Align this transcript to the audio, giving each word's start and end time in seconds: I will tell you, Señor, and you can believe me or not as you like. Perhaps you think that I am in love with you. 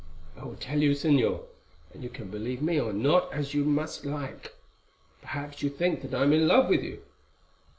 I 0.35 0.45
will 0.45 0.55
tell 0.55 0.81
you, 0.81 0.93
Señor, 0.93 1.41
and 1.93 2.01
you 2.01 2.09
can 2.09 2.31
believe 2.31 2.59
me 2.59 2.79
or 2.81 2.91
not 2.91 3.31
as 3.31 3.53
you 3.53 3.63
like. 3.63 4.55
Perhaps 5.21 5.61
you 5.61 5.69
think 5.69 6.01
that 6.01 6.15
I 6.15 6.23
am 6.23 6.33
in 6.33 6.47
love 6.47 6.69
with 6.69 6.81
you. 6.81 7.03